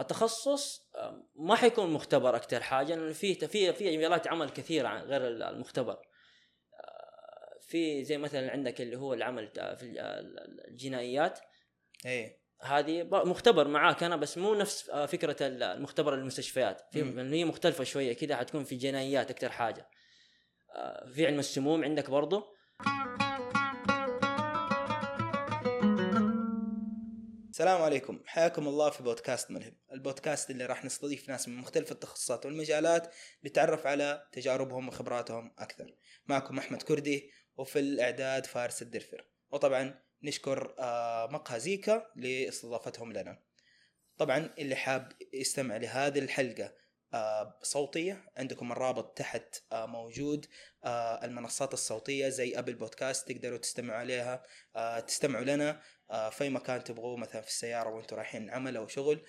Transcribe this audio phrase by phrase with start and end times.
[0.00, 0.88] التخصص
[1.34, 5.92] ما حيكون مختبر أكثر حاجة لأنه في في في مجالات عمل كثيرة عن غير المختبر.
[5.92, 9.92] آه، في زي مثلا عندك اللي هو العمل في
[10.68, 11.38] الجنائيات.
[12.06, 12.38] إيه.
[12.62, 18.12] هذه مختبر معاك أنا بس مو نفس آه، فكرة المختبر المستشفيات في هي مختلفة شوية
[18.12, 19.88] كذا حتكون في جنائيات أكثر حاجة.
[20.74, 22.44] آه، في علم السموم عندك برضو.
[27.58, 28.20] السلام عليكم.
[28.26, 29.76] حياكم الله في بودكاست ملهم.
[29.92, 35.94] البودكاست اللي راح نستضيف ناس من مختلف التخصصات والمجالات لنتعرف على تجاربهم وخبراتهم أكثر.
[36.26, 39.24] معكم أحمد كردي وفي الإعداد فارس الدرفر.
[39.50, 43.42] وطبعا نشكر آه، مقهى زيكا لإستضافتهم لنا.
[44.18, 46.74] طبعا اللي حاب يستمع لهذه الحلقة
[47.14, 48.24] آه، صوتية.
[48.36, 50.46] عندكم الرابط تحت آه، موجود.
[50.84, 54.42] آه، المنصات الصوتية زي أبل بودكاست تقدروا تستمعوا عليها.
[55.06, 55.80] تستمعوا لنا
[56.30, 59.24] في أي مكان تبغوه مثلا في السيارة وأنتم رايحين عمل أو شغل.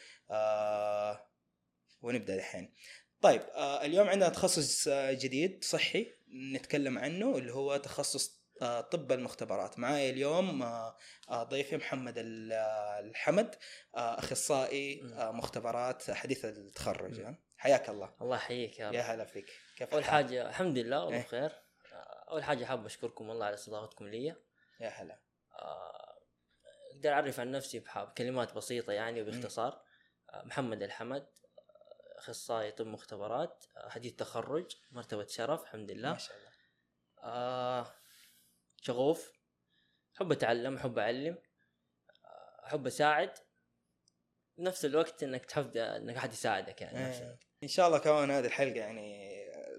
[2.02, 2.74] ونبدأ الحين.
[3.22, 6.14] طيب اليوم عندنا تخصص جديد صحي
[6.54, 8.40] نتكلم عنه اللي هو تخصص
[8.91, 9.80] طب المختبرات.
[9.80, 10.66] معايا اليوم
[11.32, 12.54] ضيفي محمد ال-
[13.10, 13.55] الحمد
[13.96, 18.13] أخصائي مختبرات حديث التخرج؟ حياك الله.
[18.21, 19.49] الله يحييك يا يا رب هلا فيك.
[19.76, 21.24] كيف أول؟ حاجة الحمد لله والله إيه.
[21.24, 21.52] بخير.
[22.29, 24.35] أول حاجة حاب أشكركم والله على استضافتكم لي.
[24.79, 25.20] يا هلا.
[25.54, 26.20] آه،
[26.91, 29.82] أقدر أعرف عن نفسي بكلمات بسيطة يعني وباختصار.
[30.30, 36.12] آه، محمد الحمد آه، أخصائي طب مختبرات حديث تخرج مرتبة شرف الحمد لله.
[36.12, 36.49] ما شاء الله.
[37.24, 37.93] آه
[38.82, 39.32] شغوف
[40.15, 41.37] احب أتعلم احب أعلم
[42.65, 43.34] احب أساعد.
[44.57, 47.18] بنفس الوقت إنك تحب إنك أحد يساعدك يعني.
[47.18, 47.49] الوقت.
[47.63, 49.29] إن شاء الله كمان هذه الحلقة يعني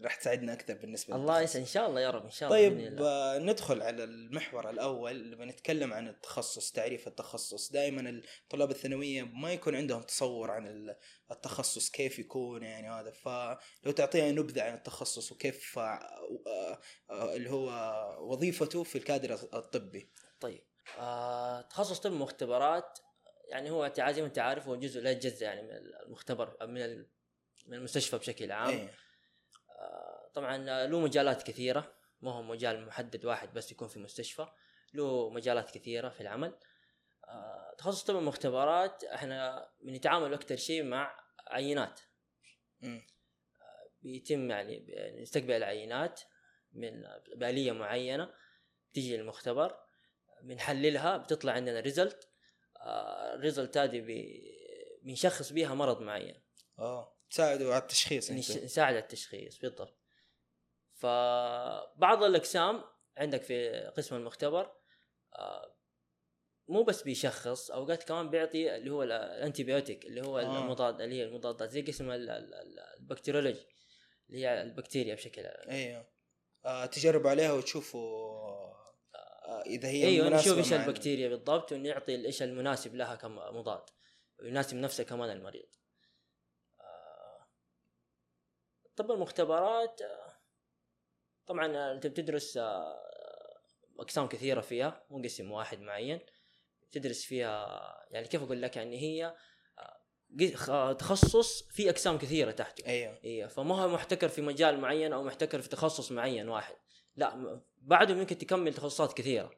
[0.04, 1.50] راح تساعدنا أكثر بالنسبة الله للتخصص.
[1.56, 3.08] يسعد إن شاء الله يا رب إن شاء الله طيب الله.
[3.08, 8.10] آه، ندخل على المحور الأول اللي بنتكلم عن التخصص تعريف التخصص دائما
[8.44, 10.96] الطلاب الثانوية ما يكون عندهم تصور عن ال-
[11.30, 17.68] التخصص كيف يكون يعني هذا فلو تعطينا نبذة عن التخصص وكيف آه، آه، اللي هو
[18.32, 20.10] وظيفته في الكادر الطبي
[20.40, 20.64] طيب
[20.98, 22.98] آه تخصص طب مختبرات
[23.48, 25.70] يعني هو زي ما انت عارف هو جزء لا يتجزأ يعني من
[26.06, 27.04] المختبر من
[27.70, 28.68] من المستشفى بشكل عام.
[28.68, 28.94] إيه.
[29.78, 34.46] آه طبعا آه، له مجالات كثيرة ما هو مجال محدد واحد بس يكون في مستشفى
[34.94, 36.58] له مجالات كثيرة في العمل.
[37.24, 41.16] آه تخصص طب المختبرات إحنا بنتعامل أكثر شيء مع
[41.48, 42.00] عينات.
[42.80, 43.06] مم.
[44.02, 44.86] بيتم يعني
[45.22, 46.20] نستقبل العينات
[46.72, 47.02] من
[47.36, 48.34] بآلية معينة
[48.92, 49.76] تيجي للمختبر
[50.42, 52.28] بنحللها بتطلع عندنا ريزلت
[53.34, 54.04] ال result هذه
[55.02, 56.42] بنشخص بيها مرض معين.
[56.78, 57.19] آه.
[57.30, 58.64] تساعدوا على التشخيص أنتم.
[58.64, 59.98] نساعد على التشخيص بالضبط.
[60.94, 62.84] فبعض الأقسام
[63.16, 64.72] عندك في قسم المختبر
[65.34, 65.76] آه،
[66.68, 70.58] مو بس بيشخص أوقات كمان بيعطي اللي هو ال antibiotic اللي هو آه.
[70.58, 73.66] المضاد اللي هي المضادات زي قسم ال- ال- ال- ال bacteriology
[74.28, 76.06] اللي هي البكتيريا بشكل أيوه
[76.64, 78.00] آه تجربوا عليها وتشوفوا
[79.14, 83.82] آه إذا هي أيوه نشوف إيش مع ال- البكتيريا بالضبط ونعطي إيش المناسب لها كمضاد
[84.42, 85.68] ويناسب نفسه كمان المريض
[86.80, 87.46] آه،
[88.96, 90.40] طب المختبرات آه،
[91.46, 93.00] طبعا أنت بتدرس آه،
[93.98, 96.20] أقسام كثيرة فيها مو قسم واحد معين
[96.92, 99.34] تدرس فيها يعني كيف أقول لك يعني هي
[100.68, 103.18] آه، تخصص في أقسام كثيرة تحته أيوه.
[103.24, 106.74] أيوه فما هو محتكر في مجال معين أو محتكر في تخصص معين واحد.
[107.16, 109.50] لا بعده ممكن تكمل تخصصات كثيرة.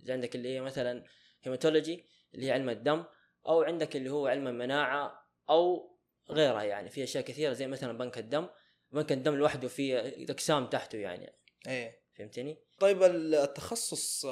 [0.00, 1.04] زي عندك اللي هي مثلا
[1.42, 3.04] هيماتولوجي اللي هي علم الدم
[3.46, 5.90] أو عندك اللي هو علم المناعة أو
[6.30, 6.90] غيرها يعني.
[6.90, 8.48] في أشياء كثيرة زي مثلا بنك الدم.
[8.94, 9.98] بنك الدم لوحده فيه
[10.30, 11.32] اقسام تحته يعني
[11.66, 14.26] أيوه فهمتني؟ طيب التخصص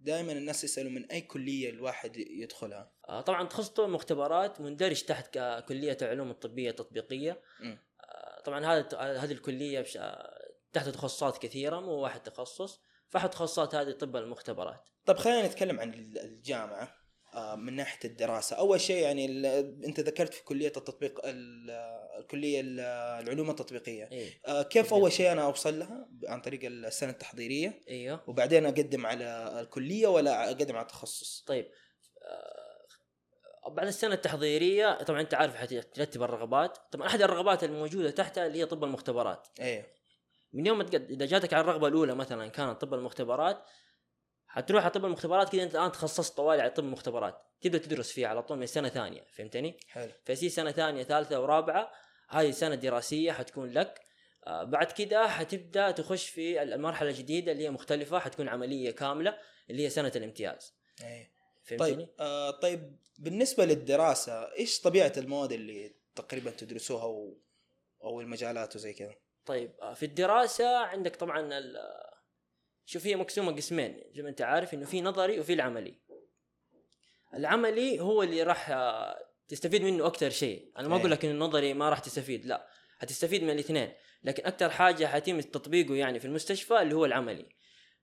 [0.00, 5.38] دائما الناس يسألوا من أي كلية الواحد يدخلها آه، طبعا تخصص طب المختبرات مندرج تحت
[5.68, 7.42] كلية العلوم الطبية التطبيقية.
[8.00, 9.84] آه، طبعا هذا هذه الكلية.
[9.96, 10.38] آه،
[10.72, 15.94] تحت تخصصات كثيرة مو واحد تخصص فاحد تخصصات هذه طب المختبرات طيب خلينا نتكلم عن
[15.94, 16.97] الجامعة
[17.36, 18.56] من ناحية الدراسة.
[18.56, 19.26] أول شيء يعني
[19.86, 21.70] أنت ذكرت في كلية التطبيق ال-
[22.18, 22.80] الكليه ال-
[23.24, 24.08] العلوم التطبيقية.
[24.12, 24.40] إيه.
[24.46, 27.80] آه، كيف أول شيء أنا أوصل لها؟ عن طريق السنة التحضيرية.
[27.88, 31.70] أيوه وبعدين أقدم على الكلية ولا أقدم على التخصص؟ طيب
[32.22, 36.78] آه، بعد السنة التحضيرية طبعا أنت عارف حترتب الرغبات.
[36.92, 39.48] طبعا أحد الرغبات الموجودة تحتها اللي هي طب المختبرات.
[39.60, 39.86] أيوه
[40.52, 40.84] من يوم ما.
[40.94, 43.64] إذا جاتك على الرغبة الأولى مثلا كانت طب المختبرات
[44.58, 47.42] حتروح على طب المختبرات كذا انت الآن تخصصت طوالي على طب المختبرات.
[47.60, 50.10] تبدأ تدرس فيها على طول من سنة ثانية فهمتني؟ حلو.
[50.24, 51.92] فيصير سنة ثانية ثالثة ورابعة
[52.28, 54.00] هذه سنة دراسية حتكون لك.
[54.46, 59.38] آه، بعد كده حتبدأ تخش في المرحلة الجديدة اللي هي مختلفة حتكون عملية كاملة
[59.70, 60.74] اللي هي سنة الامتياز.
[61.04, 61.26] أيوه
[61.64, 67.38] فهمتني؟ طيب آه طيب بالنسبة للدراسة إيش طبيعة المواد اللي تقريبا تدرسوها و...
[68.04, 69.14] أو المجالات وزي كذا؟
[69.46, 71.76] طيب آه، في الدراسة عندك طبعا ال-
[72.88, 75.94] شوف هي مقسومة قسمين زي ما أنت عارف إنه في نظري وفي العملي.
[77.34, 79.18] العملي هو اللي راح آه،
[79.48, 80.72] تستفيد منه أكثر شيء.
[80.78, 81.00] أنا ما إيه.
[81.00, 82.68] أقول لك إنه النظري ما راح تستفيد لا
[82.98, 83.92] حتستفيد من الاثنين.
[84.24, 87.46] لكن أكثر حاجة حيتم تطبيقه يعني في المستشفى اللي هو العملي.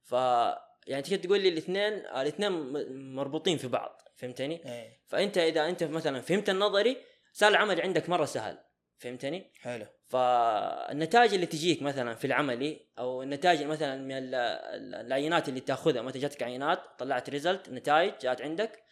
[0.02, 0.12] ف
[0.86, 2.52] يعني تقدر تقول لي الاثنين الاثنين
[3.14, 5.00] مربوطين في بعض فهمتني؟ إيه.
[5.06, 6.96] فأنت إذا أنت مثلا فهمت النظري
[7.32, 8.58] صار العملي عندك مرة سهل.
[8.98, 9.86] فهمتني؟ حلو.
[10.08, 16.02] فالنتائج اللي تجيك مثلا في العملي أو النتائج مثلا من ال- ال- العينات اللي تأخذها
[16.02, 18.82] مثلا جاتك عينات طلعت ريزلت نتائج جات عندك.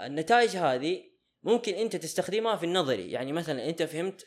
[0.00, 1.04] النتائج هذه
[1.42, 3.10] ممكن أنت تستخدمها في النظري.
[3.10, 4.26] يعني مثلا أنت فهمت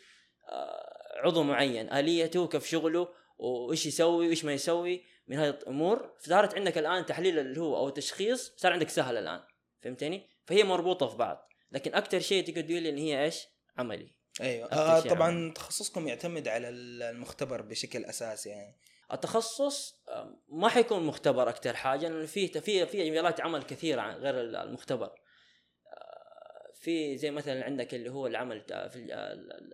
[0.50, 3.08] آه، عضو معين آليته كيف شغله
[3.38, 6.14] وإيش يسوي وإيش ما يسوي من هذه الأمور.
[6.20, 9.42] صارت عندك الآن تحليل اللي هو أو تشخيص صار عندك سهل الآن.
[9.82, 11.50] فهمتني؟ فهي مربوطة في بعض.
[11.72, 13.48] لكن أكثر شيء تقدر تقول لي إن هي إيش؟
[13.78, 14.23] عملي.
[14.42, 14.72] أيوه.
[14.72, 15.52] آه طبعا عملي.
[15.52, 18.78] تخصصكم يعتمد على المختبر بشكل أساسي يعني.
[19.14, 24.16] التخصص آه، ما حيكون مختبر أكثر حاجة لأنه في في في مجالات عمل كثيرة عن
[24.16, 25.08] غير المختبر.
[25.08, 29.08] آه، في زي مثلا عندك اللي هو العمل في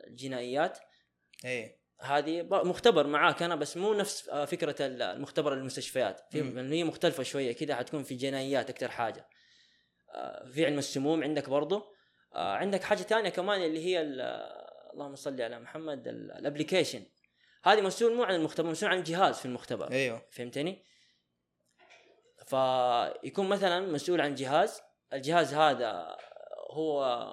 [0.08, 0.80] الجنائيات.
[1.46, 1.80] إيه.
[2.02, 6.22] هذه مختبر معاك أنا بس مو نفس آه، فكرة المختبر المستشفيات.
[6.32, 6.42] في
[6.72, 9.28] هي مختلفة شوية كذا حتكون في جنائيات أكثر حاجة.
[10.54, 11.99] في علم السموم عندك برضه
[12.36, 14.22] آه، عندك حاجة ثانية كمان اللي هي ال-
[14.94, 17.04] اللهم صل على محمد الابلكيشن
[17.64, 20.84] هذه مسؤول مو عن المختبر مسؤول عن الجهاز في المختبر أيوه فهمتني؟
[22.46, 24.81] فيكون مثلا مسؤول عن جهاز
[25.14, 26.18] الجهاز هذا
[26.72, 27.30] هو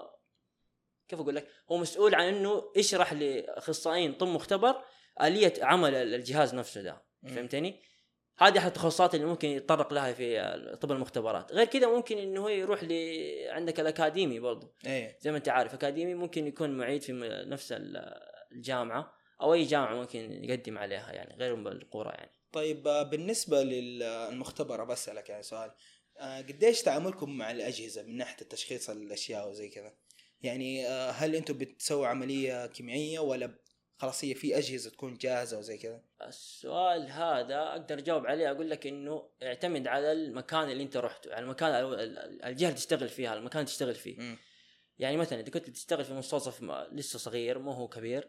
[1.09, 4.83] كيف أقول لك؟ هو مسؤول عن إنه يشرح لأخصائيين طب مختبر
[5.23, 7.03] آلية عمل الجهاز نفسه ده.
[7.27, 7.83] فهمتني؟
[8.39, 12.49] هذه أحد التخصصات اللي ممكن يتطرق لها في طب المختبرات، غير كذا ممكن إنه هو
[12.49, 12.93] يروح ل
[13.49, 14.75] عندك الأكاديمي برضو.
[14.87, 15.19] إيه.
[15.21, 17.13] زي ما أنت عارف أكاديمي ممكن يكون معيد في
[17.47, 18.21] نفس ال-
[18.53, 22.31] الجامعة أو أي جامعة ممكن يقدم عليها يعني غير القرى يعني.
[22.53, 25.71] طيب آه، بالنسبة للمختبر بسالك يعني سؤال.
[26.19, 29.95] آه، قديش تعاملكم مع الأجهزة من ناحية التشخيص الأشياء وزي كذا؟
[30.43, 33.59] يعني آه، هل أنتم بتسووا عملية كيميائية ولا
[33.99, 38.87] خلاص هي في أجهزة تكون جاهزة وزي كذا السؤال هذا أقدر أجاوب عليه أقول لك
[38.87, 43.35] إنه يعتمد على المكان اللي أنت رحته يعني المكان ال- ال- الجهة اللي تشتغل فيها
[43.35, 44.39] المكان اللي تشتغل فيه مم.
[44.99, 48.29] يعني مثلا إذا كنت بتشتغل في مستوصف م- لسه صغير مو هو كبير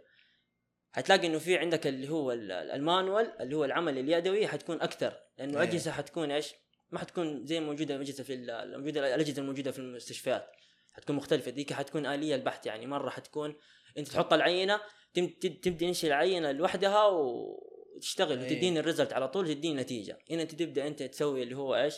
[0.92, 5.58] حتلاقي إنه في عندك اللي هو ال- المانوال اللي هو العمل اليدوي حتكون أكثر لأنه
[5.62, 5.64] إيه.
[5.64, 6.54] اجهزه حتكون إيش؟
[6.92, 10.52] ما حتكون زي موجودة الأجهزة في ال- الموجوده الأجهزة الموجودة في المستشفيات
[10.94, 13.56] حتكون مختلفة ديك حتكون آلية بحتة يعني مرة حتكون
[13.98, 14.82] انت تحط العينة
[15.14, 18.46] تبدأ تنشئ العينة لوحدها وتشتغل إيه.
[18.46, 21.96] وتديني ال result على طول تديني نتيجة هنا انت تبدأ انت تسوي اللي هو إيش؟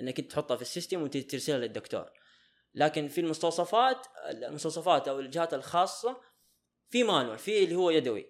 [0.00, 2.10] انك انت تحطها في ال system وترسلها للدكتور
[2.74, 6.20] لكن في المستوصفات المستوصفات أو الجهات الخاصة
[6.88, 8.26] في manual في اللي هو يدوي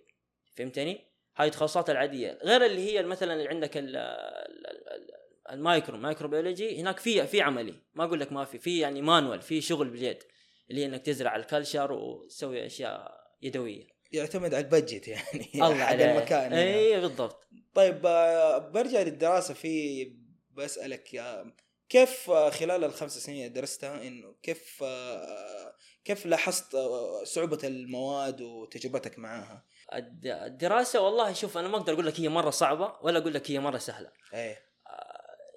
[0.56, 5.10] فهمتني؟ هاي التخصصات العادية غير اللي هي مثلا اللي عندك ال ال- ال-
[5.52, 9.42] ال micro microbiology هناك في في عملي ما أقول لك ما في في يعني manual
[9.42, 10.22] في شغل باليد
[10.70, 13.86] اللي هي إنك تزرع ال culture وتسوي أشياء يدوية.
[14.12, 16.06] يعتمد على ال budget يعني الله عليك.
[16.06, 16.74] المكان يعني.
[16.78, 17.48] اي بالضبط.
[17.74, 20.04] طيب آه، برجع للدراسة في
[20.50, 21.54] بسألك يا
[21.88, 25.74] كيف آه، خلال الخمس سنين اللي درستها انه كيف آه،
[26.04, 26.76] كيف لاحظت
[27.24, 32.50] صعوبة المواد وتجربتك معاها؟ الد- الدراسة والله شوف أنا ما أقدر أقول لك هي مرة
[32.50, 34.12] صعبة ولا أقول لك هي مرة سهلة.
[34.34, 34.58] إيه.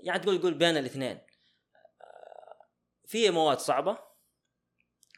[0.03, 1.19] يعني تقول تقول بين الاثنين.
[3.05, 3.97] في مواد صعبة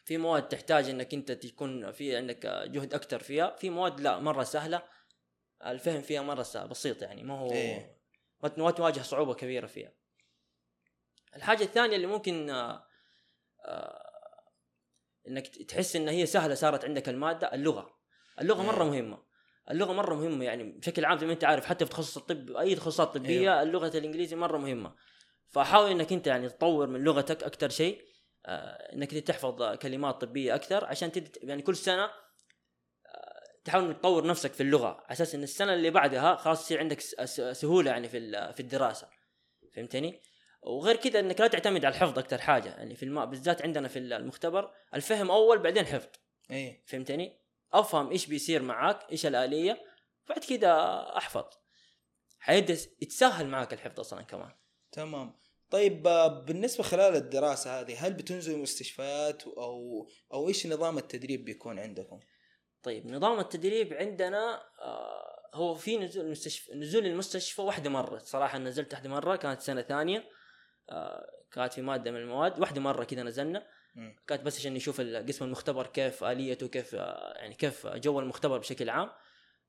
[0.05, 3.55] في مواد تحتاج إنك أنت تكون في عندك جهد أكثر فيها.
[3.55, 4.81] في مواد لا مرة سهلة.
[5.65, 7.97] الفهم فيها مرة سهل بسيط يعني ما هو إيه.
[8.57, 9.91] ما تواجه صعوبة كبيرة فيها.
[11.35, 12.87] الحاجة الثانية اللي ممكن آه،
[13.65, 14.11] آه،
[15.27, 17.99] إنك تحس إن هي سهلة صارت عندك المادة اللغة.
[18.41, 18.89] اللغة مرة إيه.
[18.89, 19.23] مهمة.
[19.71, 22.75] اللغة مرة مهمة يعني بشكل عام زي ما أنت عارف حتى في تخصص الطب أي
[22.75, 23.61] تخصصات طبية أيوه.
[23.61, 24.95] اللغة الانجليزي مرة مهمة.
[25.47, 28.14] فحاول إنك أنت يعني تطور من لغتك أكثر شيء.
[28.45, 31.37] إنك أنت تحفظ كلمات طبية أكثر عشان تد...
[31.43, 32.11] يعني كل سنة آه،
[33.65, 36.99] تحاول إنك تطور نفسك في اللغة على أساس إن السنة اللي بعدها خلاص يصير عندك
[37.51, 39.09] سهولة يعني في في الدراسة.
[39.75, 40.21] فهمتني؟
[40.61, 43.25] وغير كذا إنك لا تعتمد على الحفظ أكثر حاجة يعني في الم...
[43.25, 46.09] بالذات عندنا في المختبر الفهم أول بعدين حفظ.
[46.51, 46.83] إيه.
[46.87, 47.39] فهمتني؟
[47.73, 49.81] أفهم إيش بيصير معاك إيش الآلية
[50.29, 51.45] بعد كذا أحفظ.
[52.39, 54.51] حيبدأ يتسهل معاك الحفظ أصلا كمان.
[54.91, 55.44] تمام.
[55.75, 61.79] طيب آه، بالنسبة خلال الدراسة هذه هل بتنزلوا مستشفيات أو أو إيش نظام التدريب بيكون
[61.79, 62.19] عندكم؟
[62.83, 68.93] طيب نظام التدريب عندنا آه هو في نزول المستشفى نزول المستشفى واحدة مرة صراحة نزلت
[68.93, 70.23] واحدة مرة كانت سنة ثانية
[70.89, 73.67] آه كانت في مادة من المواد واحدة مرة كذا نزلنا.
[74.27, 79.09] كانت بس عشان نشوف قسم المختبر كيف آليته كيف يعني كيف جو المختبر بشكل عام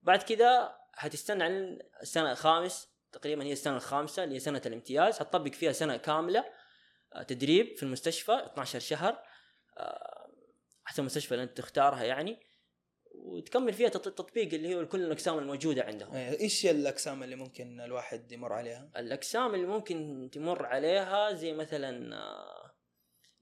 [0.03, 5.51] بعد كذا حتستنى عن السنة الخامس تقريبا هي السنة الخامسة اللي هي سنة الامتياز حتطبق
[5.53, 6.45] فيها سنة كاملة
[7.15, 9.23] آه، تدريب في المستشفى 12 شهر
[9.79, 10.29] آه،
[10.85, 12.39] حسب المستشفى اللي انت تختارها يعني
[13.15, 17.81] وتكمل فيها تط- التطبيق اللي هو كل الأقسام الموجودة عندهم إيه، إيش الأقسام اللي ممكن
[17.81, 22.75] الواحد يمر عليها؟ الأقسام اللي ممكن تمر عليها زي مثلا آه،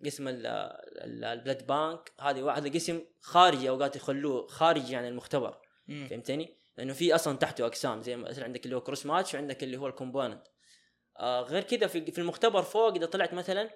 [0.04, 5.58] قسم ال- ال- ال blood bank هذه هذا قسم خارجي أوقات يخلوه خارجي عن المختبر
[5.86, 6.06] مم.
[6.10, 9.76] فهمتني؟ لأنه في أصلا تحته أقسام زي مثلا عندك اللي هو cross match وعندك اللي
[9.76, 10.42] هو ال component
[11.20, 13.70] آه غير كذا في في المختبر فوق إذا طلعت مثلا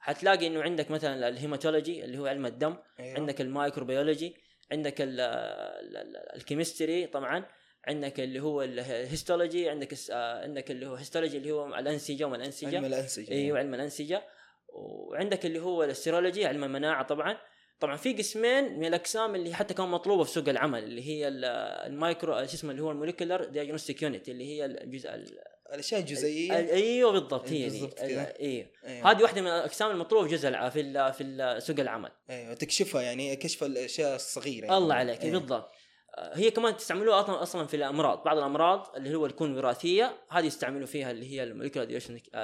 [0.00, 3.18] حتلاقي إنه عندك مثلا ال hematology اللي هو علم الدم أيوه.
[3.18, 4.36] عندك ال microbiology
[4.72, 7.46] عندك ال- ال- ال- ال chemistry طبعا
[7.88, 12.36] عندك اللي هو ال histology عندك آه، عندك اللي هو histology اللي هو الأنسجة وما
[12.36, 13.30] الانسجه علم الأنسجة.
[13.32, 14.22] أيوه علم الأنسجة.
[14.68, 17.36] وعندك اللي هو ال serology علم المناعة طبعا.
[17.80, 21.44] طبعا في قسمين من الأقسام اللي حتى كانوا مطلوبة في سوق العمل اللي هي ال-
[21.92, 25.38] المايكرو شو اسمه اللي هو ال molecular diagnostic unit اللي هي الجزء ال-
[25.72, 28.34] الأشياء الجزيئيه أيوه بالضبط هي دي كذا.
[28.40, 28.66] أيوه.
[28.84, 33.36] هذه واحدة من الأقسام المطلوبة في جزء في ال- في سوق العمل أيوه تكشفها يعني
[33.36, 34.76] كشف الأشياء الصغيرة يعني.
[34.76, 35.38] الله عليك أيوه.
[35.38, 35.70] بالضبط
[36.18, 40.46] آه، هي كمان تستعملوها أصلا أصلا في الأمراض بعض الأمراض اللي هو تكون وراثية هذه
[40.46, 41.84] يستعملوا فيها اللي هي ال molecular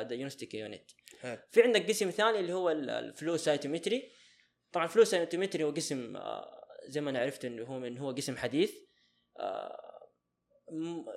[0.02, 0.82] diagnostic unit
[1.20, 1.38] حلو.
[1.50, 4.08] في عندك قسم ثاني اللي هو ال- ال flow cytometry
[4.72, 8.10] طبعا ال flow cytometry هو قسم آه، زي ما أنا عرفت إنه هو من هو
[8.10, 8.74] قسم حديث
[9.40, 9.92] آه،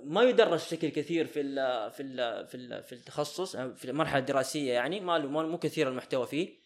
[0.04, 4.74] ما يدرس بشكل كثير في ال في ال في ال في التخصص في المرحلة الدراسية
[4.74, 6.66] يعني ما له مو كثير المحتوى فيه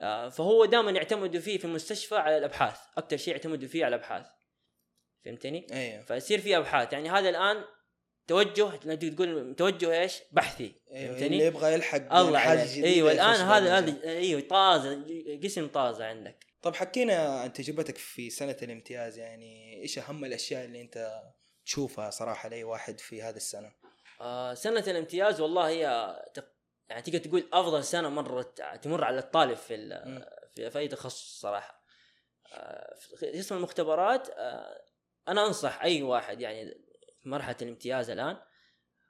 [0.00, 4.26] آه، فهو دائما يعتمدوا فيه في المستشفى على الأبحاث أكثر شيء يعتمدوا فيه على الأبحاث.
[5.24, 7.64] فهمتني؟ أيوه فيصير في أبحاث يعني هذا الآن
[8.30, 10.72] توجه تقول توجه إيش؟ بحثي.
[10.92, 12.70] أيوه فهمتني؟ اللي يبغى يلحق الله حاجة عليك.
[12.70, 13.78] جديدة أيوه الان هذا.
[13.78, 15.04] هذا أيوه طازة
[15.44, 16.46] قسم طازة عندك.
[16.62, 21.22] طب حكينا عن تجربتك في سنة الامتياز يعني إيش أهم الأشياء اللي أنت
[21.66, 23.72] تشوفها صراحة لأي واحد في هذه السنة؟
[24.20, 25.80] آه سنة الامتياز والله هي
[26.88, 29.76] يعني تقدر تقول أفضل سنة مرت تمر على الطالب في.
[30.54, 31.84] في, في أي تخصص صراحة.
[32.52, 34.84] آه في قسم المختبرات آه
[35.28, 36.89] أنا أنصح أي واحد يعني
[37.24, 38.36] مرحلة الامتياز الآن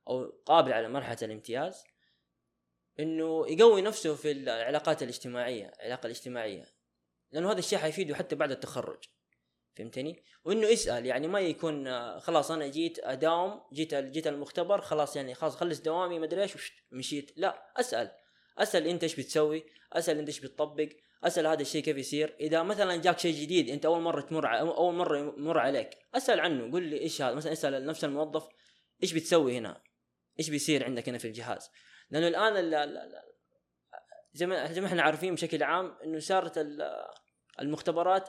[0.09, 1.85] أو قابل على مرحلة الامتياز
[3.01, 6.65] إنه يقوي نفسه في العلاقات الاجتماعية العلاقة الاجتماعية.
[7.33, 9.05] لأنه هذا الشيء حيفيده حتى بعد التخرج.
[9.77, 15.17] فهمتني؟ وإنه يسأل يعني ما يكون آه، خلاص أنا جيت أداوم جيت جيت المختبر خلاص
[15.17, 17.33] يعني خلاص خلص دوامي ما أدري إيش مشيت.
[17.37, 18.11] لا أسأل.
[18.59, 20.89] أسأل أنت إيش بتسوي؟ أسأل أنت إيش بتطبق؟
[21.25, 24.95] أسأل هذا الشيء كيف يصير؟ إذا مثلا جاك شيء جديد أنت أول مرة تمر أول
[24.95, 28.49] مرة يمر عليك أسأل عنه قول لي إيش هذا؟ مثلا اسأل نفس الموظف
[29.03, 29.83] إيش بتسوي هنا؟
[30.39, 31.71] إيش بيصير عندك هنا في الجهاز؟
[32.11, 33.23] لأنه الآن ال- ال- ال-
[34.33, 37.07] زي ما زي ما إحنا عارفين بشكل عام إنه صارت ال-
[37.61, 38.29] المختبرات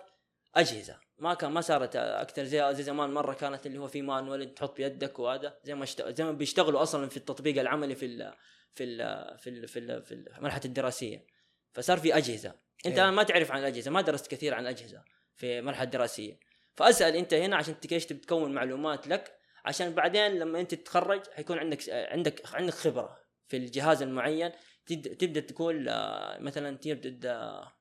[0.56, 1.00] أجهزة.
[1.18, 4.78] ما كان ما صارت أكثر زي زي زمان مرة كانت اللي هو في مانوال تحط
[4.78, 5.86] بيدك وهذا زي ما.
[5.86, 8.34] زي ما بيشتغلوا أصلا في التطبيق العملي في ال...
[8.74, 8.98] في ال...
[9.38, 9.68] في ال...
[9.68, 10.04] في, ال...
[10.04, 11.26] في المرحله الدراسية.
[11.74, 12.54] فصار في أجهزة.
[12.86, 13.10] أنت إيه.
[13.10, 15.04] ما تعرف عن الأجهزة ما درست كثير عن الأجهزة
[15.36, 16.40] في المرحله الدراسيه
[16.76, 21.60] فأسأل أنت هنا عشان إيش تبي تكون معلومات لك عشان بعدين لما أنت تتخرج حيكون
[21.60, 24.52] عندك عندك عندك خبرة في الجهاز المعين.
[24.86, 27.72] تبدا تبدأ تقول آه، مثلا تبدأ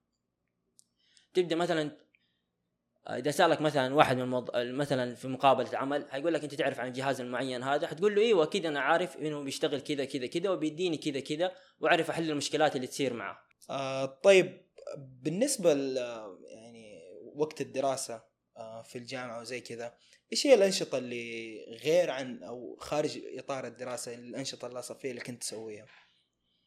[1.35, 1.97] تبدأ مثلا
[3.07, 4.51] آه، إذا سألك مثلا واحد من الموض...
[4.57, 8.45] مثلا في مقابلة عمل حيقول لك أنت تعرف عن الجهاز المعين هذا حتقول له إيوه
[8.45, 12.87] أكيد أنا عارف إنه بيشتغل كذا كذا كذا وبيديني كذا كذا وأعرف أحل المشكلات اللي
[12.87, 13.39] تصير معه.
[13.71, 14.70] آه طيب.
[14.97, 15.73] بالنسبة
[16.49, 17.03] يعني
[17.35, 18.23] وقت الدراسة
[18.57, 19.95] آه في الجامعة وزي كذا
[20.33, 25.87] إيش هي الأنشطة اللي غير عن أو خارج إطار الدراسة الأنشطة اللاصقيه اللي كنت تسويها؟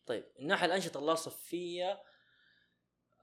[0.06, 2.02] طيب من ناحية الأنشطة اللاصقيه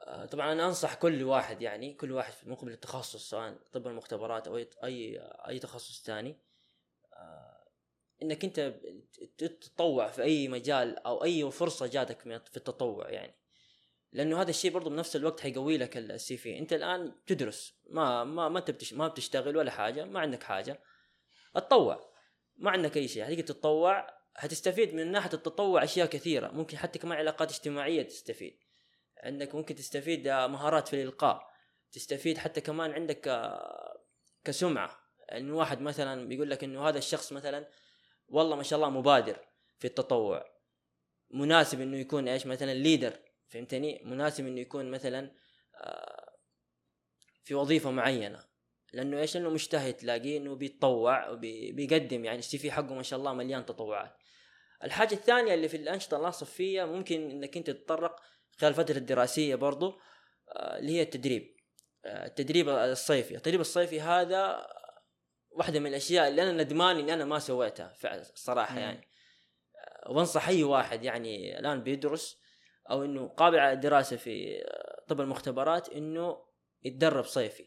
[0.06, 4.48] آه، طبعا أنا أنصح كل واحد يعني كل واحد في مقبل التخصص سواء طب المختبرات
[4.48, 4.68] أو أي
[5.48, 6.38] أي, تخصص ثاني
[7.14, 7.68] آه،
[8.22, 8.74] إنك أنت
[9.38, 13.34] تتطوع في أي مجال أو أي فرصة جاتك في التطوع يعني.
[14.12, 18.48] لأنه هذا الشيء برضه بنفس الوقت حيقوي لك السي في أنت الآن تدرس ما ما
[18.48, 20.80] ما أنت بتش ما بتشتغل ولا حاجة ما عندك حاجة
[21.56, 22.10] اتطوع
[22.56, 26.48] ما عندك أي شيء هتيجي تتطوع هتستفيد من ناحية التطوع أشياء كثيرة.
[26.48, 28.58] ممكن حتى كمان علاقات اجتماعية تستفيد.
[29.24, 31.50] عندك ممكن تستفيد آه، مهارات في الإلقاء.
[31.92, 34.00] تستفيد حتى كمان عندك آه،
[34.44, 35.00] كسمعة.
[35.32, 37.68] انه واحد مثلا بيقول لك إنه هذا الشخص مثلا
[38.28, 39.36] والله ما شاء الله مبادر
[39.78, 40.44] في التطوع.
[41.30, 43.18] مناسب إنه يكون إيش؟ مثلا ليدر
[43.50, 45.30] فهمتني؟ مناسب إنه يكون مثلا
[45.74, 46.36] آه،
[47.44, 48.44] في وظيفة معينة.
[48.92, 53.32] لأنه إيش؟ لأنه مجتهد تلاقيه إنه بيتطوع وبيقدم يعني السي في حقه ما شاء الله
[53.32, 54.16] مليان تطوعات.
[54.84, 58.20] الحاجة الثانية اللي في الأنشطة اللا صفيه ممكن إنك أنت تتطرق
[58.58, 60.00] خلال الفترة الدراسية برضو
[60.48, 61.56] آه، اللي هي التدريب.
[62.04, 63.36] آه، التدريب الصيفي.
[63.36, 64.66] التدريب الصيفي هذا
[65.50, 68.78] واحدة من الأشياء اللي أنا ندمان إني أنا ما سويتها فعلا الصراحة.
[68.78, 69.10] يعني.
[70.06, 72.39] وأنصح أي واحد يعني الآن بيدرس
[72.90, 76.36] أو إنه قابل على الدراسة في آه، طب المختبرات إنه
[76.84, 77.66] يتدرب صيفي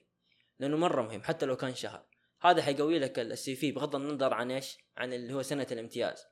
[0.60, 2.06] لأنه مرة مهم حتى لو كان شهر
[2.42, 6.25] هذا حيقوي لك السي في بغض النظر عن إيش؟ عن اللي هو سنة الامتياز.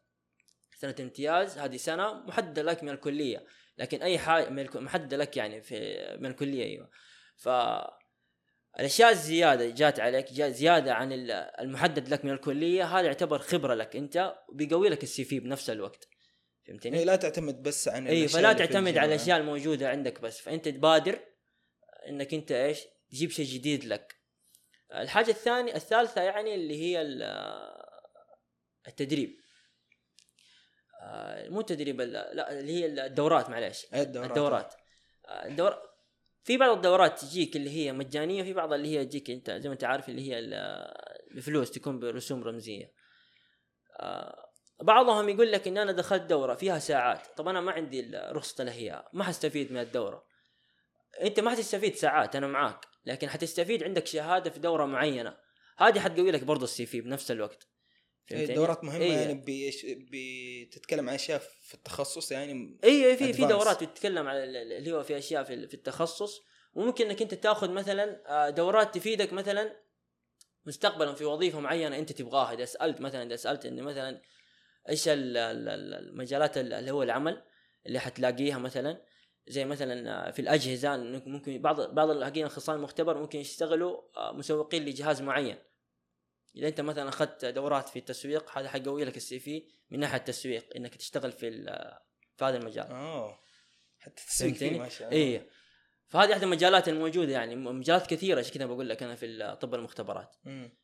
[0.78, 3.46] سنة الامتياز هذه سنة محددة لك من الكلية،
[3.78, 4.00] لكن
[4.54, 6.90] من الك- محددة لك يعني في من الكلية أيوه.
[7.38, 7.50] ف
[8.80, 13.74] الأشياء الزيادة جات عليك جات زيادة عن ال- المحدد لك من الكلية هذا يعتبر خبرة
[13.74, 16.08] لك أنت وبيقوي لك السي في بنفس الوقت
[16.72, 19.06] فهمتني؟ لا تعتمد بس عن اي فلا تعتمد على الجامعة.
[19.06, 21.20] الأشياء الموجودة عندك بس فأنت تبادر
[22.10, 22.80] إنك أنت إيش؟
[23.12, 24.16] تجيب شيء جديد لك.
[24.96, 27.24] الحاجة الثانية الثالثة يعني اللي هي ال-
[28.88, 29.38] التدريب.
[31.04, 34.74] آه، مو التدريب ال- لا اللي هي الدورات معلش إيه الدورات الدورات
[35.28, 35.78] آه، الدور
[36.44, 39.74] في بعض الدورات تجيك اللي هي مجانية وفي بعض اللي هي تجيك أنت زي ما
[39.74, 40.94] أنت عارف اللي هي ال-
[41.36, 42.94] بفلوس تكون برسوم رمزية
[44.00, 44.51] آه،
[44.82, 49.10] بعضهم يقول لك إن أنا دخلت دورة فيها ساعات طب أنا ما عندي رخصة الاحياء
[49.14, 50.26] ما حستفيد من الدورة
[51.22, 55.38] أنت ما حتستفيد ساعات أنا معاك لكن حتستفيد عندك شهادة في دورة معينة
[55.78, 57.68] هذه حتقوي لك برضه السي في بنفس الوقت
[58.32, 59.14] إيه فهمتني؟ الدورات مهمة إيه.
[59.14, 63.46] يعني بيش- بتتكلم عن أشياء في التخصص يعني اي اي في في.
[63.46, 66.42] دورات بتتكلم على ال- ال- اللي هو في أشياء في في التخصص
[66.74, 69.78] وممكن إنك أنت تأخذ مثلا آه، دورات تفيدك مثلا
[70.66, 74.22] مستقبلا في وظيفة معينة أنت تبغاها إذا سألت مثلا إذا سألت انه مثلا
[74.90, 77.44] إيش ال- ال- ال- المجالات ال- اللي هو العمل
[77.86, 79.02] اللي حتلاقيها مثلا؟
[79.48, 84.86] زي مثلا آه، في الأجهزة ممكن بعض بعض الحقين اخصائيين المختبر ممكن يشتغلوا آه، مسوقين
[84.86, 85.58] لجهاز معين.
[86.56, 90.76] إذا أنت مثلا أخذت دورات في التسويق هذا حيقوي لك السي في من ناحية التسويق
[90.76, 91.98] إنك تشتغل في ال-
[92.38, 92.86] في هذا المجال.
[92.86, 93.40] آه
[94.00, 95.20] حتى تسويق فيه فهمتني؟ ما شاء الله.
[95.22, 95.50] اي
[96.08, 100.36] فهذه أحد المجالات الموجودة يعني مجالات كثيرة عشان كذا بقول لك أنا في طب المختبرات.
[100.44, 100.78] مم.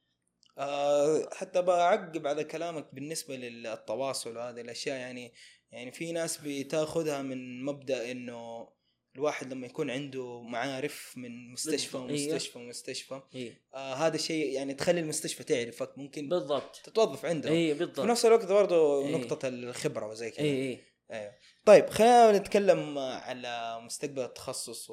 [0.58, 5.34] آه حتى بعقب على كلامك بالنسبة للتواصل وهذه الأشياء يعني
[5.72, 8.70] يعني في ناس بتاخذها من مبدأ إنه
[9.16, 11.98] الواحد لما يكون عنده معارف من مستشفى.
[11.98, 12.08] أيوه.
[12.08, 17.74] ومستشفى ومستشفى اي آه هذا الشيء يعني تخلي المستشفى تعرفك ممكن بالضبط تتوظف عنده اي
[17.74, 19.18] في بالضبط نفس الوقت برضه إيه.
[19.18, 20.80] نقطة الخبرة وزي كذا اي اي
[21.12, 21.34] أيوه
[21.66, 24.92] طيب خلينا نتكلم على مستقبل التخصص.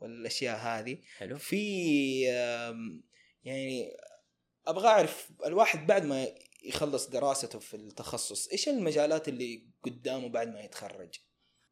[0.00, 2.22] والأشياء هذه حلو في
[3.44, 3.96] يعني
[4.66, 6.26] أبغى أعرف الواحد بعد ما
[6.64, 11.14] يخلص دراسته في التخصص إيش المجالات اللي قدامه بعد ما يتخرج؟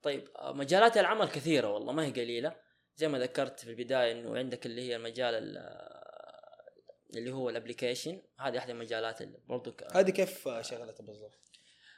[0.02, 2.56] طيب آه، مجالات العمل كثيرة والله ما هي قليلة.
[2.96, 6.70] زي ما ذكرت في البداية إنه عندك اللي هي المجال ال- آه،
[7.16, 11.40] اللي هو الابلكيشن هذه أحد المجالات اللي برضو ك- هذه كيف شغلتها بالضبط؟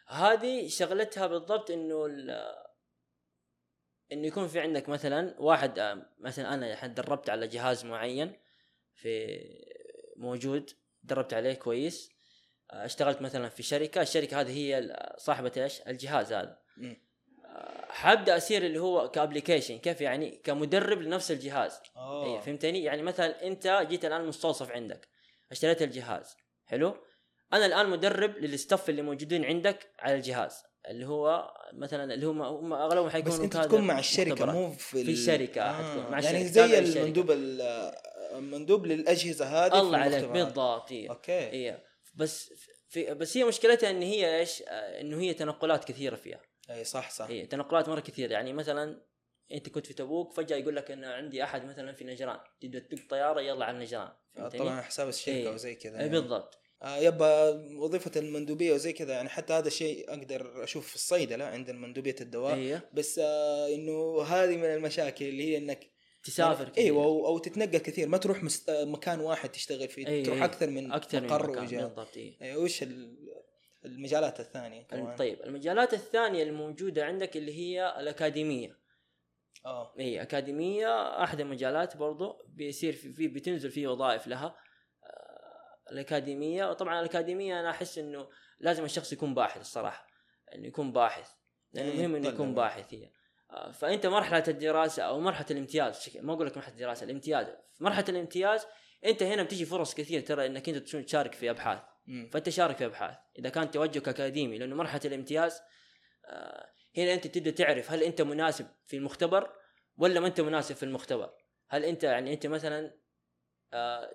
[0.07, 2.55] هذه شغلتها بالضبط إنه ال-
[4.12, 8.40] إنه يكون في عندك مثلا واحد آه، مثلا أنا دربت على جهاز معين
[8.94, 9.38] في
[10.16, 10.70] موجود.
[11.02, 12.10] دربت عليه كويس.
[12.70, 16.58] آه، اشتغلت مثلا في شركة الشركة هذه هي صاحبة إيش؟ الجهاز هذا.
[16.76, 16.96] مم.
[17.44, 21.80] آه، حابدا اصير اللي هو كابليكيشن كيف يعني؟ كمدرب لنفس الجهاز.
[21.96, 25.08] اي فهمتني؟ يعني مثلا أنت جيت الآن مستوصف عندك
[25.50, 26.36] اشتريت الجهاز
[26.66, 26.96] حلو؟
[27.52, 30.62] أنا الآن مدرب لل staff اللي موجودين عندك على الجهاز.
[30.88, 34.54] اللي هو مثلا اللي هم هم أغلبهم بس حيكونوا أنت كادر تكون مع الشركة مختبرات.
[34.54, 37.00] مو في في ال- الشركة حتكون مع يعني الشركة، زي.
[37.00, 37.92] المندوب ال-
[38.34, 40.24] المندوب للأجهزة هذه الله عليك.
[40.24, 41.10] بالضبط إيه.
[41.11, 41.84] okay إيه.
[42.14, 42.52] بس
[42.88, 46.40] في بس هي مشكلتها إن هي إيش؟ آه، إنه هي تنقلات كثيرة فيها
[46.70, 49.02] أي صح صح هي تنقلات مرة كثير يعني مثلا
[49.52, 53.02] أنت كنت في تبوك فجأة يقول لك ان عندي أحد مثلا في نجران تبدأ تدق
[53.10, 55.48] طيارة يلا على نجران آه،؟ طبعا حساب الشركة إيه.
[55.48, 56.08] وزي كذا اي يعني.
[56.08, 59.12] بالضبط آه يبقى وظيفة المندوبية وزي كذا.
[59.12, 62.54] يعني حتى هذا الشيء أقدر أشوف في الصيدلة عند مندوبية الدواء.
[62.54, 65.90] أيوه بس آه إنه هذه من المشاكل اللي هي إنك
[66.24, 66.84] تسافر يعني كثير.
[66.84, 68.08] أيوه أو, أو تتنقل كثير.
[68.08, 68.68] ما تروح مست...
[68.70, 70.06] آه، مكان واحد تشتغل فيه.
[70.06, 70.44] إيه، تروح إيه.
[70.44, 71.80] أكثر من أكثر من مقر مكان وجهة.
[71.86, 72.36] بالضبط إيه.
[72.42, 73.16] إيه وش ال-
[73.84, 78.78] المجالات الثانية كمان؟ طيب المجالات الثانية الموجودة عندك اللي هي الأكاديمية.
[79.66, 79.94] آه.
[79.98, 84.46] اي أكاديمية أحد المجالات برضو بيصير في, في بتنزل فيه وظائف لها.
[84.46, 84.71] آه،
[85.92, 86.70] الأكاديمية.
[86.70, 88.28] وطبعا الأكاديمية أنا أحس إنه
[88.61, 90.07] لازم الشخص يكون باحث الصراحة
[90.55, 91.31] إنه يكون باحث
[91.72, 92.28] لأنه إيه، مهم إنه.
[92.28, 93.11] يكون باحث هي.
[93.50, 97.46] آه، فأنت مرحلة الدراسة أو مرحلة الامتياز ما أقول لك مرحلة الدراسة الامتياز.
[97.74, 98.66] في مرحلة الامتياز
[99.05, 101.78] أنت هنا بتيجي فرص كثير ترى إنك أنت تشارك في أبحاث.
[102.07, 102.31] مم.
[102.33, 105.61] فأنت شارك في أبحاث إذا كان توجهك أكاديمي لأنه مرحلة الامتياز
[106.26, 109.50] آه، هنا أنت تبدأ تعرف هل أنت مناسب في المختبر
[109.96, 111.31] ولا ما أنت مناسب في المختبر.
[111.68, 112.94] هل أنت يعني أنت مثلا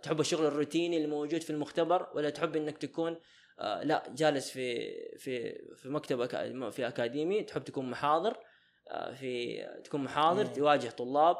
[0.04, 3.18] تحب الشغل الروتيني اللي موجود في المختبر ولا تحب إنك تكون
[3.60, 6.26] آه لا جالس في في في مكتب
[6.72, 8.38] في أكاديمي تحب تكون محاضر
[8.88, 10.54] آه في تكون محاضر مم.
[10.54, 11.38] تواجه طلاب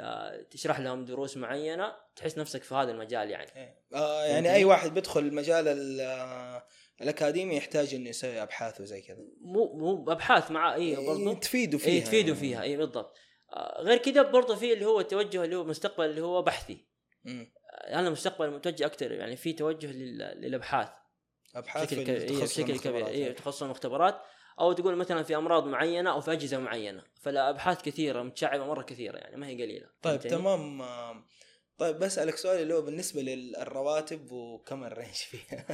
[0.00, 3.84] آه، تشرح لهم دروس معينة تحس نفسك في هذا المجال يعني إيه.
[3.94, 6.66] آه يعني؟ أي واحد بيدخل مجال ال- آه،
[7.02, 11.78] الأكاديمي يحتاج إنه يسوي أبحاث وزي كذا مو مو ابحاث مع اي برضو إيه، تفيدوا
[11.78, 12.40] فيها اي تفيدوا يعني.
[12.40, 13.16] فيها اي بالضبط
[13.52, 16.72] آه، غير كذا برضه في اللي هو التوجه اللي هو مستقبل اللي هو بحثي.
[16.72, 16.93] آه،
[17.88, 20.88] أنا مستقبل متوجه أكثر يعني في توجه لل- للأبحاث.
[21.54, 23.34] أبحاث بشكل كبير إيه بشكل كبير اي يعني.
[23.34, 24.20] تخصص المختبرات.
[24.60, 29.16] أو تقول مثلا في أمراض معينة أو في أجهزة معينة فالابحاث كثيرة متشعبة مرة كثيرة
[29.18, 29.86] يعني ما هي قليلة.
[30.02, 30.82] طيب؟ تمام.
[31.78, 35.66] طيب بسألك سؤال اللي هو بالنسبة للرواتب وكم ال range فيها؟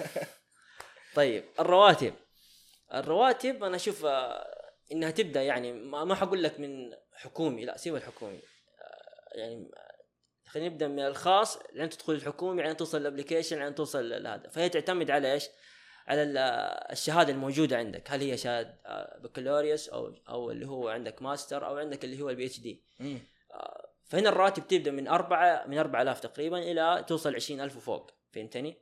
[1.15, 2.15] طيب الرواتب.
[2.95, 4.47] الرواتب أنا أشوف آه،
[4.93, 8.39] إنها تبدأ يعني ما حقول لك من حكومي لا سوى الحكومي.
[8.39, 9.71] آه، يعني
[10.51, 14.69] خلينا نبدأ من الخاص لين تدخل الحكومي لين توصل ال application لين توصل لهذا فهي
[14.69, 15.45] تعتمد على إيش؟
[16.07, 16.39] على ال-
[16.93, 21.77] الشهادة الموجودة عندك هل هي شهادة آه، بكالوريوس أو أو اللي هو عندك ماستر أو
[21.79, 22.83] عندك اللي هو ال PhD.
[24.05, 28.77] فهنا الراتب تبدأ من أربعة من 4000 تقريبا إلى توصل 20000 وفوق فهمتني؟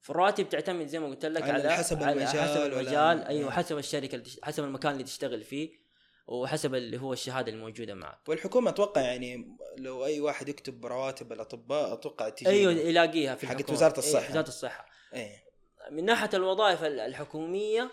[0.00, 3.50] فالراتب تعتمد زي ما قلت لك على على حسب على المجال حسب ولا- المجال أيوه.
[3.50, 5.85] حسب الشركة حسب المكان اللي تشتغل فيه
[6.28, 11.92] وحسب اللي هو الشهادة الموجودة معك والحكومة أتوقع يعني لو أي واحد يكتب رواتب الأطباء
[11.92, 12.72] أتوقع تجي أيوه.
[12.72, 13.76] يلاقيها في حقت الحكومة.
[13.78, 14.30] وزارة إيه، الصحة.
[14.30, 15.46] وزارة الصحة إيه
[15.90, 17.90] من ناحية الوظائف ال- الحكومية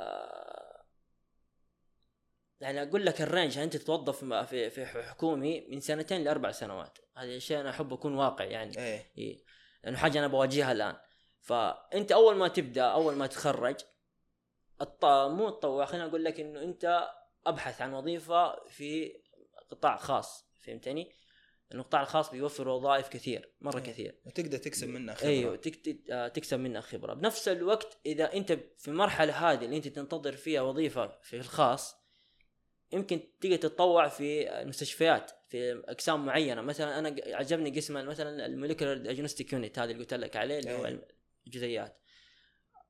[0.00, 0.84] آه،
[2.60, 7.60] يعني أقول لك الرينج أنت تتوظف في في حكومي من سنتين لأربع سنوات هذا شيء
[7.60, 9.44] أنا أحب أكون واقع يعني إيه إيه.
[9.84, 10.96] لأنه حاجة أنا بواجهها الآن
[11.40, 13.76] فأنت أول ما تبدأ أول ما تتخرج
[14.80, 15.04] الط...
[15.04, 17.08] مو تطوع خليني أقول لك إنه أنت
[17.48, 19.12] أبحث عن وظيفة في
[19.70, 21.18] قطاع خاص فهمتني؟
[21.70, 23.84] لأنه القطاع الخاص بيوفر وظائف كثير مرة إيه.
[23.84, 26.10] كثير وتقدر تكسب منها خبرة أيوه تك...
[26.10, 30.62] آه، تكسب منها خبرة بنفس الوقت إذا أنت في المرحلة هذه اللي أنت تنتظر فيها
[30.62, 31.96] وظيفة في الخاص
[32.92, 39.52] يمكن تقدر تتطوع في المستشفيات في أقسام معينة مثلا أنا عجبني قسم مثلا الموليكولر ديagnostic
[39.52, 41.08] يونت هذا اللي قلت لك عليه اللي هو إيه.
[41.46, 42.00] الجزيئات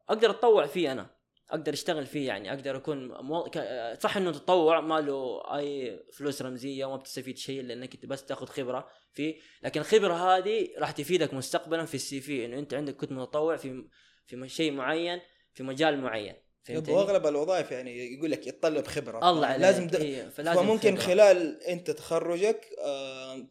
[0.09, 1.18] أقدر أتطوع فيه أنا
[1.51, 3.43] أقدر أشتغل فيه يعني أقدر أكون مو...
[3.43, 3.59] ك...
[4.01, 8.47] صح إنه تطوع ما له أي فلوس رمزية وما بتستفيد شيء لانك أنت بس تاخذ
[8.47, 13.13] خبرة فيه لكن الخبرة هذه راح تفيدك مستقبلا في السي في إنه أنت عندك كنت
[13.13, 13.85] متطوع في
[14.27, 15.21] في شيء معين
[15.55, 19.95] في مجال معين فهمتني؟ واغلب الوظائف يعني يقول لك يتطلب خبرة الله عليك لازم د...
[19.97, 21.07] إيه، فلازم فممكن خبرة.
[21.07, 23.49] خلال أنت تخرجك آه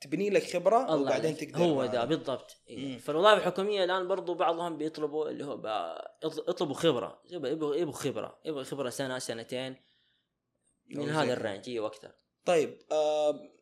[0.00, 1.50] تبني لك خبرة الله وبعدين عليك.
[1.50, 2.56] تقدر هو ده بالضبط.
[2.68, 2.98] إيه.
[2.98, 5.54] فالوظائف الحكومية الآن برضو بعضهم بيطلبوا اللي هو
[6.48, 7.22] يطلبوا خبرة.
[7.30, 8.40] يبغوا يبغوا خبرة.
[8.44, 9.76] يبغوا خبرة سنة سنتين.
[10.86, 11.32] من هذا.
[11.32, 11.68] الرينج.
[11.68, 12.12] أيوه أكثر
[12.44, 13.56] طيب آه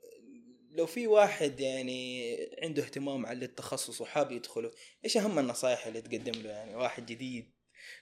[0.70, 4.70] لو في واحد يعني عنده اهتمام على التخصص وحاب يدخله
[5.04, 7.54] إيش أهم النصائح اللي تقدم له؟ يعني واحد جديد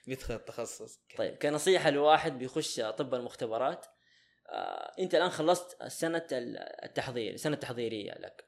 [0.07, 0.99] بيدخل التخصص.
[1.17, 3.85] طيب كنصيحة لواحد بيخش طب المختبرات
[4.99, 8.45] انت الان خلصت السنة التحضير السنة التحضيريه لك.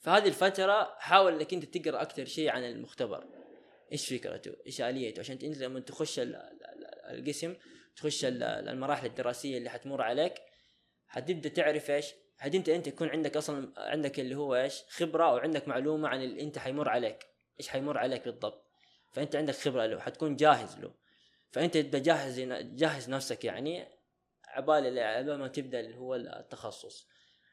[0.00, 3.26] فهذه الفترة حاول انك انت تقرأ أكثر شيء عن المختبر.
[3.92, 7.56] إيش فكرته؟ إيش آليته؟ عشان انت لما تخش ال- ال- القسم
[7.96, 10.34] تخش ال- المراحل الدراسية اللي حتمر عليك
[11.08, 15.68] حتبدأ تعرف إيش؟ حتبدأ انت يكون عندك أصلا عندك اللي هو إيش؟ خبرة أو عندك
[15.68, 17.26] معلومة عن اللي انت حيمر عليك.
[17.60, 18.64] إيش حيمر عليك بالضبط؟
[19.12, 20.94] فانت عندك خبرة له حتكون جاهز له.
[21.50, 23.97] فانت تبدأ جاهز جاهز نفسك يعني
[24.54, 27.08] عبال عبال ما تبدأ اللي هو التخصص.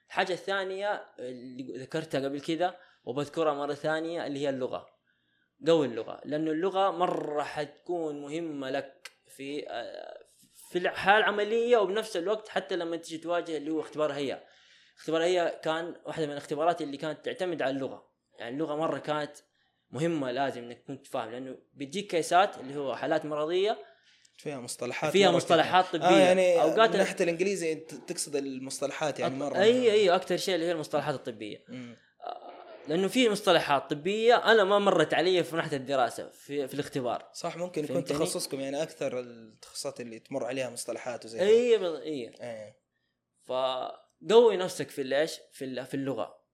[0.08, 4.96] الحاجة الثانية اللي ذكرتها قبل كده وبذكرها مرة ثانية اللي هي اللغة.
[5.68, 9.62] قوي اللغة لأنه اللغة مرة حتكون مهمة لك في
[10.70, 14.44] في الحياة العملية وبنفس الوقت حتى لما تيجي تواجه اللي هو اختبار هي
[14.98, 18.12] اختبار هي كان واحدة من الاختبارات اللي كانت تعتمد على اللغة.
[18.40, 19.32] يعني اللغة مرة كانت
[19.92, 23.78] مهمة لازم إنك تكون تفهم لأنه بيجيك كيسات اللي هو حالات مرضية
[24.38, 26.00] فيها مصطلحات فيها مصطلحات كثير.
[26.00, 30.38] طبية آه يعني اوقات من ناحية الإنجليزي أنت تقصد المصطلحات يعني مرة أي أي أكثر
[30.38, 31.98] شيء اللي هي المصطلحات الطبية مم.
[32.88, 37.58] لأنه في مصطلحات طبية أنا ما مرت علي في ناحية الدراسة في, في الاختبار صح
[37.58, 41.40] ممكن يكون؟ تخصصكم يعني أكثر التخصصات اللي تمر عليها مصطلحات وزي.
[41.42, 42.02] أي أي
[42.42, 42.76] إيه
[43.46, 46.45] فقوي نفسك في الإيش في ال- في اللغة.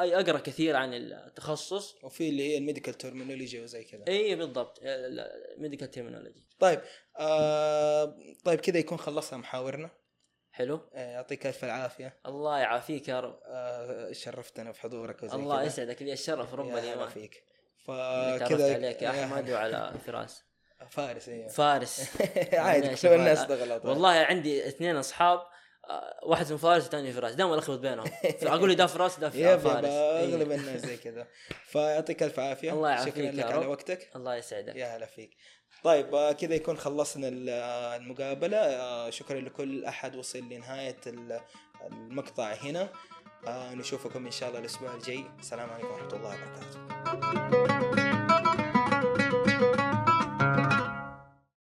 [0.00, 2.04] أي أقرأ كثير عن التخصص.
[2.04, 4.04] وفي اللي هي ال medical terminology وزي كذا.
[4.08, 4.78] اي بالضبط.
[4.82, 6.80] ال medical terminology طيب
[7.18, 9.90] آه طيب كذا يكون خلصنا محاورنا.
[10.50, 10.80] حلو.
[10.94, 12.20] آه يعطيك ألف العافية.
[12.26, 13.40] الله يعافيك يا رب.
[13.46, 15.66] آه شرفتنا بحضورك وزي الله كذا.
[15.66, 16.02] يسعدك.
[16.02, 17.44] لي الشرف رب يا هلا الايمان فيك.
[17.86, 20.44] تعرفت فكذا عليك يا أحمد وعلى فراس.
[20.90, 22.22] فارس أيوه فارس.
[22.52, 25.40] عادي كل الناس تغلط والله عندي اثنين أصحاب.
[26.22, 28.06] واحد اسمه فارس والثاني فراس دائما الخبط بينهم.
[28.42, 29.66] أقول لي ده فراس ده فارس.
[29.86, 30.52] أغلب.
[30.52, 31.26] الناس زي كذا.
[31.66, 32.72] فيعطيك ألف عافية.
[32.72, 33.44] الله يعافيك شكرا لك.
[33.52, 34.10] على وقتك.
[34.16, 34.76] الله يسعدك.
[34.76, 35.36] يا هلا فيك.
[35.84, 38.56] طيب آه، كذا يكون خلصنا آه، المقابلة.
[38.58, 41.40] آه، شكرا لكل أحد وصل لنهاية ال-
[41.86, 42.88] المقطع هنا.
[43.46, 45.24] آه، نشوفكم إن شاء الله الأسبوع الجاي.
[45.38, 47.91] السلام عليكم ورحمة الله وبركاته.